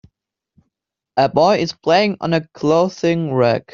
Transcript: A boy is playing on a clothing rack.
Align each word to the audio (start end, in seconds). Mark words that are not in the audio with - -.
A 1.17 1.29
boy 1.29 1.57
is 1.59 1.73
playing 1.73 2.17
on 2.21 2.33
a 2.33 2.47
clothing 2.55 3.31
rack. 3.33 3.65